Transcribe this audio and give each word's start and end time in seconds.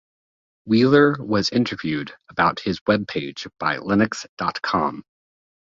Wheeler 0.65 1.15
was 1.19 1.51
interviewed 1.51 2.11
about 2.27 2.59
his 2.59 2.79
webpage 2.89 3.47
by 3.59 3.77
Linux 3.77 4.25
dot 4.35 4.59
com. 4.63 5.05